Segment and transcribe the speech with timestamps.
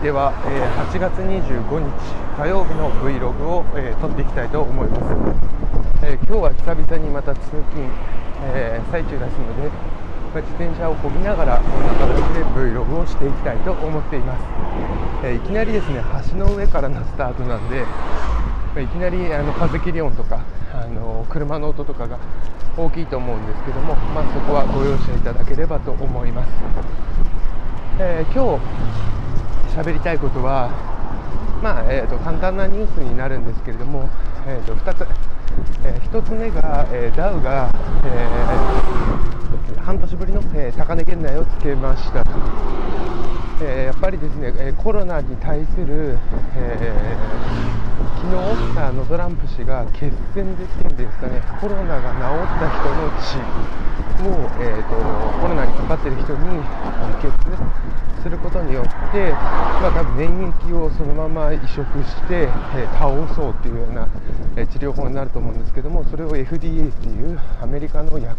[0.00, 1.92] では、えー、8月25日
[2.32, 4.96] 火曜日の Vlog を、えー、撮っていきたいと思いま
[6.00, 7.84] す、えー、今日は久々にまた通勤、
[8.56, 9.68] え最中ですので
[10.40, 14.44] 自転車をこぎながらこんな形で Vlog をしていきたいと思っています、
[15.22, 16.00] えいきなりですね
[16.32, 17.84] 橋の上からのスタートなんで
[18.80, 20.40] いきなりあの風切り音とか
[20.72, 22.18] あの車の音とかが
[22.74, 26.50] 大きいと思うんですけども、まあ、そこはご容赦いただければと思います、
[27.98, 29.09] えー、今日
[29.70, 30.68] 喋りたいことは、
[31.62, 34.08] まあえーと、簡単なニュースになるんですけれども、
[34.46, 35.06] えーと、2つ、
[35.84, 37.70] えー、1つ目が、えー、ダウが、
[38.04, 42.24] えー、半年ぶりの、え高値圏内をつけました。
[42.24, 42.30] と、
[43.62, 46.18] えやっぱりですね、えコロナに対する、
[46.56, 47.16] え
[48.20, 51.42] 昨日あのトランプ氏が決戦でっていうんですかね。
[51.60, 53.99] コロナが治った人の血。
[54.20, 61.68] を、えーと、コロナにかかっている人に輸血することによって、まあ、多分免疫をそのまま移植
[62.04, 64.08] して、えー、倒そうというような、
[64.56, 68.36] えー、治療法になると思うんですけどもそれを FDA というアメリカの薬、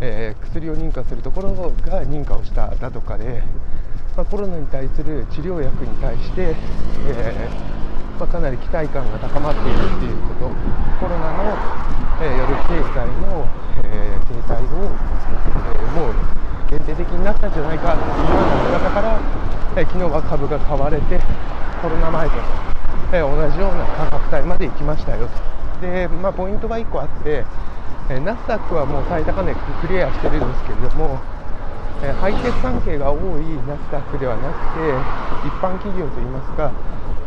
[0.00, 3.42] えー、薬を認可するところが認可をしただとかで、
[4.16, 6.54] まあ、コロナに対する治療薬に対して、
[7.08, 7.48] え
[8.18, 10.50] まあ、かなり期待感が高まっているっていうこと
[11.00, 11.56] コロナの、
[12.20, 13.48] えー、よる経済の、
[13.82, 16.14] えー、停滞を、えー、もう
[16.70, 19.20] 限定的になったんじゃないかというような見方から、
[19.76, 21.20] え昨日は株が買われて
[21.82, 22.34] コロナ前と、
[23.12, 25.28] え同じような価格帯まで行きましたよ
[25.80, 25.86] と。
[25.86, 27.44] で、まあ、ポイントが1個あって、
[28.08, 31.18] えナスダックはもう最高値クリアしてるんですけれども
[32.02, 36.72] えハイテク関係が多いナスダックではなくて一般企業といいますか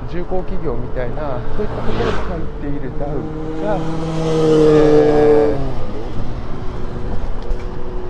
[0.10, 3.14] 重工企業みたいなそういったところに入っているダウ
[3.62, 5.33] が、えー、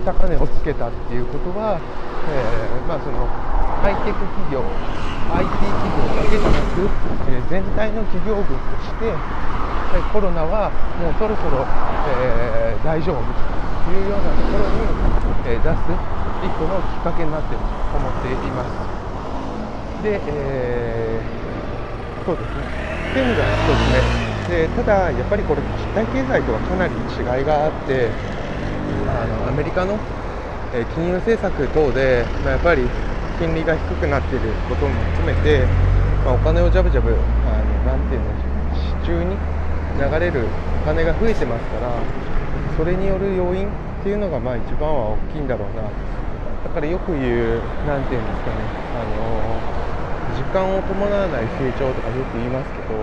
[0.03, 3.27] 高値をつけたっていうことは、えー、まあ、その
[3.81, 4.63] ハイテク企業
[5.33, 6.87] IT 企業だけじゃなく、
[7.31, 9.15] えー、全体の企業群として
[10.11, 11.61] コロナはもうそろそろ、
[12.09, 14.89] え大丈夫というようなところに、
[15.45, 15.85] え出す
[16.41, 18.73] 一個のきっかけになっていると思っています。
[20.01, 21.21] で、え
[22.25, 22.63] そうですね
[23.11, 24.01] っていうのが1つ目
[24.49, 28.09] でただやっぱりこれ実体経済とはかなり違いがあって
[29.09, 29.99] あのアメリカの、
[30.73, 32.81] え金融政策等で、まあ、やっぱり
[33.39, 35.67] 金利が低くなっていることも含めて、
[36.25, 38.27] まあ、お金をジャブジャブあのなんていうの
[39.01, 39.35] 市中に
[39.99, 40.47] 流れる
[40.81, 41.91] お金が増えてますから
[42.77, 45.83] それによる要因っていうのがまあ一番は大きいんだろうな。
[46.63, 49.61] だからよく言う何て言うんですかねあの
[50.37, 52.95] 実感を伴わない成長とかよく言いますけど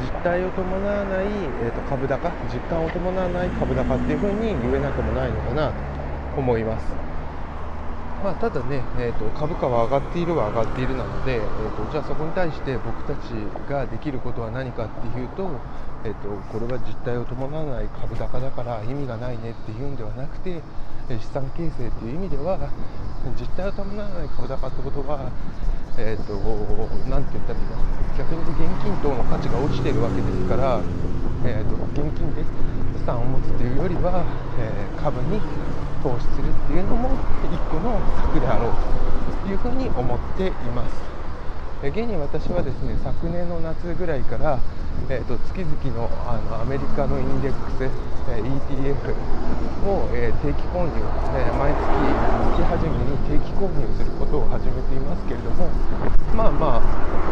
[0.00, 1.26] 実態を伴わない、
[1.62, 7.14] えーと、株高実感を伴わない株高っていうふうに言えなくもないのかなと思います。
[8.24, 13.28] まあ、ただね、えーと、株価は上がっているは上がっているなので、えーと、じゃあそこに対して僕たち
[13.68, 15.50] ができることは何かっていうと,、
[16.04, 20.62] えー、とこれは実態を伴わない株高だから意味がないねっていうんではなくて
[21.08, 22.58] 資産形成っていう意味では
[23.38, 25.30] 実態を伴わない株高ってことは
[25.96, 26.34] えーと、
[27.08, 27.78] なんて言ったらいいか
[28.18, 30.80] 逆に現金等の価値が落ちているわけですから、
[31.44, 32.42] えーと、現金で
[32.98, 34.24] 資産を持つというよりは、
[34.58, 35.40] えー、株に
[36.02, 37.10] 投資するっていうのも
[37.46, 38.00] 一個の
[38.34, 41.13] 策であろうというふうに思っています。
[41.84, 44.56] え現に私はですね昨年の夏ぐらいから、
[45.12, 47.84] えーと、月々のあのアメリカのインデックス、
[48.32, 49.12] え ETF
[49.84, 50.96] を、え定期購入、
[51.36, 51.92] え毎月
[52.56, 55.68] 月初めに定期購入することを始めていますけれども
[56.32, 56.82] まあまあ、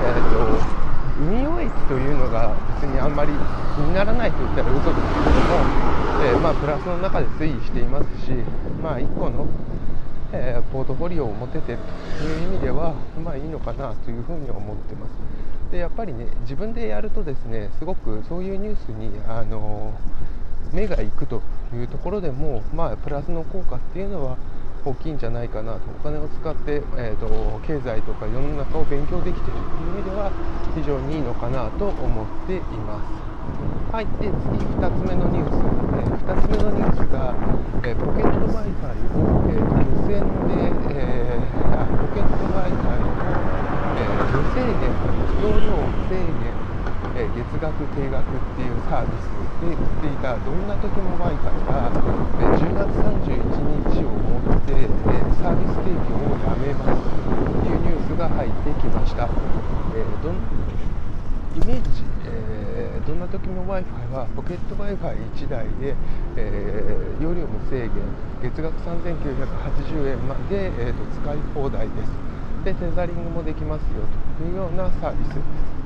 [0.05, 0.61] えーと、
[1.25, 5.65] 運用益というのが別にあんまり気にならないと言ったら嘘ですけれども、
[6.29, 8.37] えー、まあ、プラスの中で推移していますし、
[8.85, 9.49] まあ、1個の、
[10.33, 11.77] えー、ポートフォリオを持てて
[12.19, 15.11] という意味では、まあ、いいのかなというふうに思ってます。
[15.71, 19.95] でやっぱりね自分でやるとですねすごくそういうニュースにあの
[20.73, 21.43] 目が行くと
[21.75, 24.37] いうところでも、まあ、プラスの効果っていうのは
[24.85, 30.33] 大きいんじゃないかなとお金を使って、えーと、経済とか世の中を勉強できているという意味では
[30.75, 33.32] 非常にいいのかなと思っています。
[33.93, 37.37] はい、で次2つ目のニュース、えー、2つ目のニュースが、
[37.85, 38.89] えー、ポケット Wi-Fi
[39.21, 43.13] を、えー、無線で、えー、あポケット Wi-Fi の、
[44.01, 44.89] え無制限
[45.45, 46.63] 容量無制限
[47.15, 49.29] え月額定額っていうサービス
[49.61, 51.93] で売っていたどんな時も Wi-Fi が、
[52.41, 53.53] え10月31
[53.93, 54.89] 日をもって、え
[55.37, 57.05] サービス提供をやめます
[57.61, 59.29] というニュースが入ってきました、
[59.95, 60.37] えどん
[61.55, 62.62] イメージ、えー、
[63.07, 65.95] どんな時も Wi-Fi はポケット Wi-Fi1 台で、
[66.37, 67.91] えー、容量無制限
[68.43, 72.33] 月額3980円まで、えーと、使い放題です
[72.65, 74.07] でテザリングもできますよ
[74.39, 75.35] というようなサービス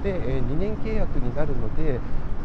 [0.04, 1.98] で、え2年契約になるので、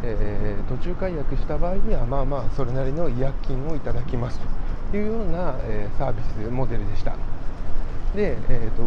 [0.04, 4.40] えー、途中解約した場合にはまあまあそれなりの違約金をいただきます
[4.92, 7.16] というような、えサービスモデルでした。
[8.16, 8.84] で、えーと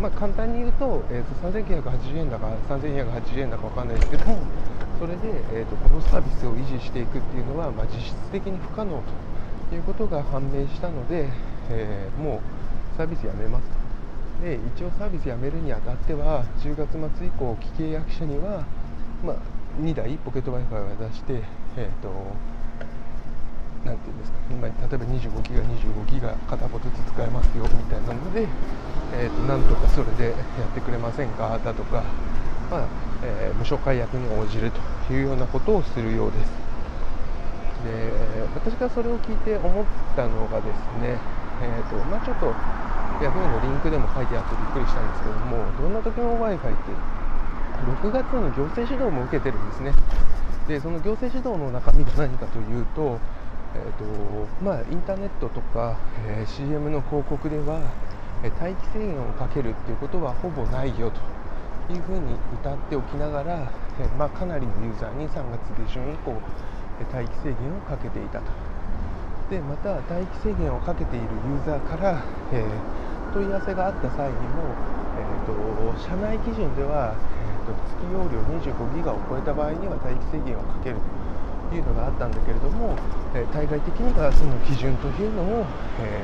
[0.00, 4.38] まあ、簡単に言うと,、えーと、3980円だか3280円だか分かんないですけども
[4.98, 9.02] それで、えーと、このサービスを維持していくっていうのは、まあ、実質的に不可能
[9.70, 11.28] ということが判明したので、
[11.70, 12.40] えー、も
[12.94, 13.64] うサービスやめます
[14.42, 18.64] で一応サービスやめるにあたっては10月末以降既契約者には、
[19.24, 19.36] まあ、
[19.80, 21.42] 2台ポケット Wi-Fi を出して、
[21.76, 22.10] えーと
[23.84, 28.48] なていうんですか、今例えば25ギガ、25ギガ片言ずつ使えますよみたいなので、
[29.12, 32.02] えーと、なんとかそれでやってくれませんかだとか、
[32.70, 34.70] まあえー、無償解約に応じる
[35.08, 36.64] というようなことをするようです。
[37.84, 38.12] で
[38.54, 39.84] 私がそれを聞いて思っ
[40.16, 41.18] たのがですね、
[41.60, 42.46] えーとまあ、ちょっと
[43.20, 46.68] Yahoo のリンクでも書いてあってびっくりしたんですけども、どんな時も Wi-Fi って
[48.02, 49.92] 6月に行政指導も受けてるんですね。
[50.66, 53.18] でその行政指導の中身が何かというと、
[53.74, 57.80] えーとまあ、インターネットとか、えー、CM の広告では、
[58.42, 61.20] え、待機制限をかけるっていうことはほぼないよと
[61.92, 63.70] いうふうに歌っておきながら、
[64.00, 66.32] え、まあ、かなりのユーザーに3月下旬以降、
[67.12, 68.46] 待機制限をかけていたと。
[69.50, 72.22] でまた待機制限をかけているユーザーから、
[72.52, 72.64] え
[73.34, 74.62] 問い合わせがあった際にも、
[75.18, 80.96] えーと、社内基準では、えーと、月容量25ギガを超えた場合には待機制限をかける
[81.68, 82.96] というのがあったんだけれども、
[83.34, 85.66] えー、対外的にはその基準というのを、
[86.00, 86.22] え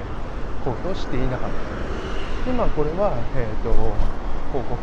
[0.63, 2.47] ー、公表していなかった。
[2.47, 3.75] でまあこれは、えーと、
[4.55, 4.79] 広告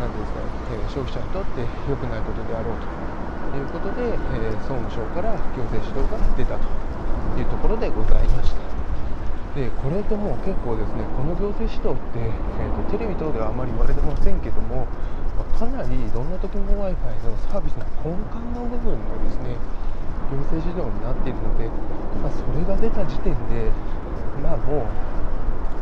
[0.00, 2.88] なんですか、ね、消費者にとって良くないことであろうと
[3.52, 6.64] いうことで、え、総務省から行政指導が出たと
[7.36, 8.70] いうところでございました。
[9.54, 14.86] でこれってもう結構ですねこの行政指導って、えーと、とテレビ等ではあまり言われてませんけども
[15.58, 19.58] かなりどんな時も w i f i のサービスの根幹の部分のですね
[20.30, 21.66] 行政指導になっているので、
[22.22, 23.74] まあ、それが出た時点で
[24.38, 24.86] まあも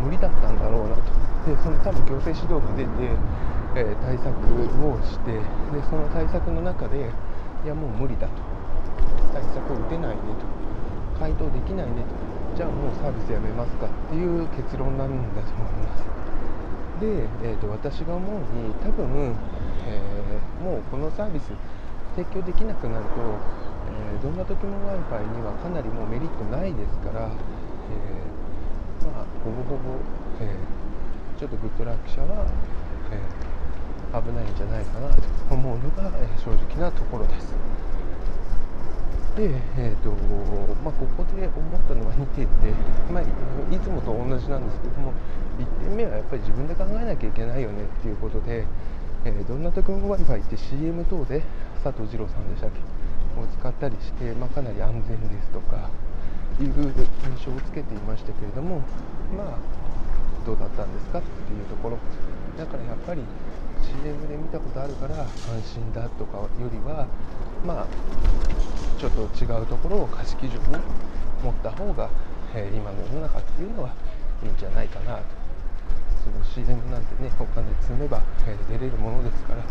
[0.01, 1.18] う無理だったんだろうなと。
[1.49, 2.93] でその多分行政指導が出て、
[3.81, 4.29] えー、対策
[4.85, 7.09] をしてでその対策の中で
[7.65, 8.37] いやもう無理だと。
[9.33, 10.45] 対策を打てないねと。
[11.19, 12.13] 回答できないねと。
[12.55, 16.05] じゃあもうサービスやめますかっていう結論なんだと思います。
[17.01, 19.35] で、えーと、私が思うに多分、
[19.87, 21.49] えー、もうこのサービス
[22.15, 23.11] 提供できなくなると、
[23.89, 29.97] えー、どんな時も w i f i にはかなりもうメリットないですから、えー、まあ、ほぼほぼ、
[30.41, 30.53] え
[31.39, 32.47] ちょっとグッドラック社は、
[33.15, 33.23] え
[34.11, 35.23] 危ないんじゃないかなと
[35.55, 37.55] 思うのが、え正直なところです。
[39.37, 40.11] で、えーと
[40.83, 42.75] まあ、ここで思ったのは2点で、
[43.13, 45.13] まあ、いつもと同じなんですけども
[45.61, 48.67] 1点目はやっぱり自分で考えなきゃいけないよねっていうことで、
[49.25, 51.45] えー、どんな時も Wi-Fi って CM 等で
[51.85, 52.81] 佐藤二郎さんでしたっけ？
[53.39, 55.89] を使ったりして、まあ、かなり安全ですとか
[56.59, 58.83] いう印象をつけていましたけれども
[59.37, 59.88] まあ
[60.45, 61.99] どうだったんですかっていうところ
[62.57, 63.23] だからやっぱり
[63.83, 67.07] CM で見たことあるから安心だとかよりは
[67.65, 67.87] まあ
[68.99, 70.79] ちょっと違うところを価値基準に
[71.43, 72.11] 持った方が、
[72.55, 73.95] えー、今の世の中っていうのは
[74.43, 75.23] いいんじゃないかなと
[76.25, 79.63] その CM なんてねお金積めば、えー、出れるものですから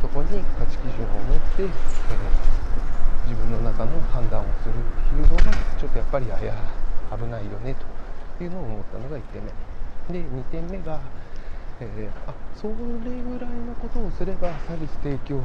[0.00, 4.78] そこに価値基準を持って、えー、自分の中の判断をするっ
[5.10, 7.74] ていうのがちょっとやっぱり危ないよね
[8.38, 9.69] というのを思ったのが1点目。
[10.10, 11.00] で2点目が、
[11.80, 15.40] えー、あそれぐらいのことをすればサービス提供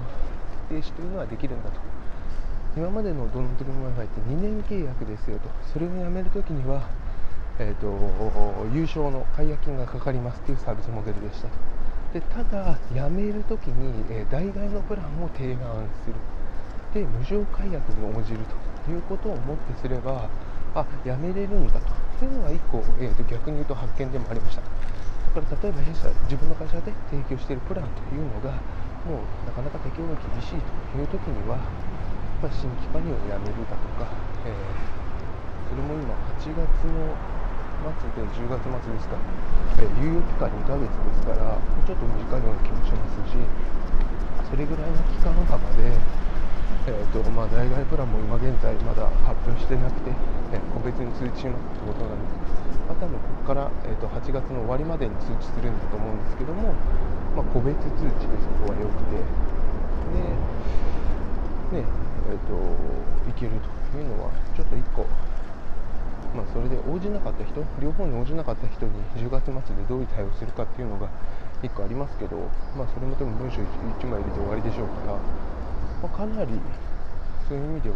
[0.69, 1.79] 停止というのはできるんだと。
[2.75, 5.47] 今までのドロントリム Wi-Fi って2年契約ですよと。
[5.71, 6.89] それをやめるときには、
[7.57, 7.87] えーと、
[8.73, 11.53] 優勝の解約金がかかりますというサービスモデルでしたと。
[12.13, 16.15] でただやめるときに、えー、代替のプランを提案する。
[16.93, 18.39] で無償解約に応じる
[18.85, 20.29] ということをもってすれば
[20.73, 22.04] あやめれるんだと。
[22.23, 24.61] いうのが1個、えーと、逆に言うと発見でもありました。
[24.61, 28.55] だから例えば弊社自分の会社で提供しているプランというのが
[29.03, 31.59] もうなかなか適用が厳しいという時には、
[32.39, 34.07] まあ、新規加入をやめるだとか、
[34.47, 34.55] えー、
[35.67, 37.11] それも今8月の
[37.85, 39.19] 末で10月末ですか、
[39.77, 43.37] えー、猶予期間2ヶ月ですからちょっと短いような気もしますし
[44.49, 45.91] それぐらいの期間幅で、
[46.87, 50.11] えーとまあ、代替プランも今現在まだ発表してなくて、
[50.53, 52.77] え、個別に通知しますってことなんです。
[52.85, 56.73] まあ、多分ここから、えーと、8月の終わりまでに通知するんだと思うんですけども、
[57.35, 59.17] まあ、個別通知でそこは良くて
[61.73, 61.89] で、ね
[62.29, 62.53] えーと、
[63.29, 63.57] いける
[63.91, 65.09] というのはちょっと1個、
[66.37, 71.09] まあ、それで応じなかった人両方に応じなかった人に10月末でどういう対応するかっていうのが
[71.63, 72.37] 1個ありますけど、
[72.77, 75.17] まあ、それも多分文章 1, 枚入れて終わりでしょうから、
[76.01, 76.51] まあ、かなり
[77.47, 77.95] そういう意味では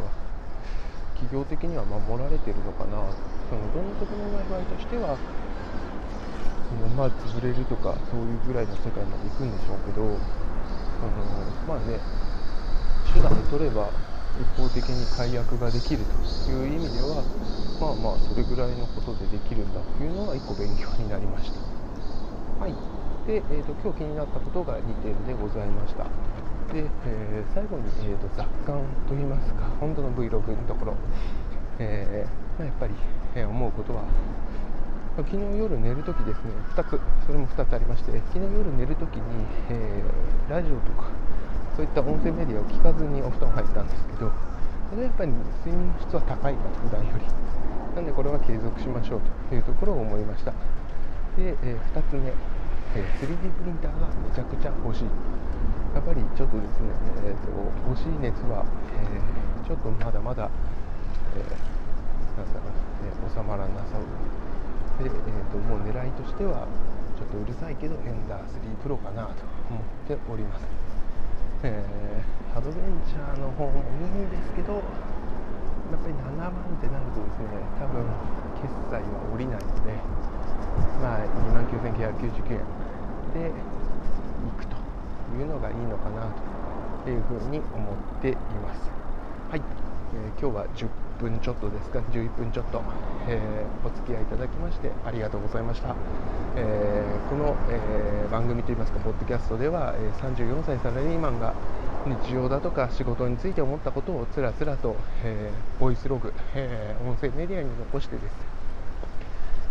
[1.15, 2.98] 企業的には守られてるのかな。
[3.50, 5.18] そのどんなところの場合としては
[6.96, 11.18] まあ潰れるとかそういうぐらいの世界まで行くんでしょうけど、あの
[11.65, 11.98] まあね
[13.10, 13.89] 手段を取れば
[14.38, 16.06] 一方的に解約ができる
[16.46, 17.25] という意味では
[17.82, 21.58] まあまあそれぐらいのことでできるんだというのが1個勉強になりました。
[22.62, 22.74] はい。
[23.25, 26.06] で、えーと、今日気になったことが2点でございました。
[26.74, 30.96] で、えー、最後に、えーと、雑感といいますか本当の Vlog のところ、
[31.80, 32.94] えー、まあ、やっぱり、
[33.36, 34.04] えー、思うことは
[35.20, 36.52] ま昨日夜寝るときですね。
[36.76, 39.22] 2つそれも2つありまして昨日夜寝るときに、
[39.70, 40.04] え
[40.50, 41.10] ラジオとか
[41.76, 44.32] そういった音声メディアを聞かずにお布団入ったんですけど
[44.90, 45.32] それはやっぱり
[45.66, 47.26] 睡眠質は高いかと普段より。
[47.96, 50.52] なんでこれは継続しましょうというところを思いました。
[51.36, 52.30] で、え、2つ目、
[52.96, 55.04] え、3D プリンターがめちゃくちゃ欲しい。
[55.93, 56.93] やっぱりちょっとですね、
[57.25, 57.50] えーと、
[57.89, 60.50] 欲しい熱は、えー、ちょっとまだまだ、
[61.34, 61.41] え
[62.38, 66.67] なんだろう、ね、収まらなさそうで、えーと、もう狙いとしては
[67.17, 70.65] ちょっとうるさいけどエンダー3プロかなと思っております。
[71.63, 74.84] えー、アドベンチャーの方もいいんですけどやっ
[76.00, 78.05] ぱり7万ってなるとですね多分
[78.63, 79.91] 決済は下りないので
[81.03, 82.88] まあ2万9999円。
[85.39, 86.27] いうのがいいのかな
[87.03, 87.65] というふうに思
[88.19, 88.91] っています。
[89.50, 89.62] はい、
[90.13, 90.88] えー、今日は10
[91.19, 92.00] 分ちょっとですか。
[92.12, 92.81] 11分ちょっと、
[93.27, 95.96] えー、お付き合いいただきましてありがとうございました、
[96.55, 101.53] えー、この、えー、番組といいますかポッドキャストでは、え34歳サラリーマンが
[102.05, 108.60] 日常だとか仕事について思ったことをつらつらと、えボイスログ、え音声メディアに残してです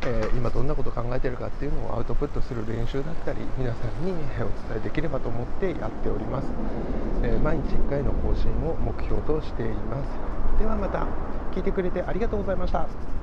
[0.09, 6.49] え今どんなことを考えているかっていうのをアウトプットする練習だったり皆さんにお伝えできればと思ってやっております、
[7.23, 10.09] え毎日1回の更新を目標としています
[10.59, 11.07] ではまた
[11.55, 13.18] 聞いてくれてありがとうございました。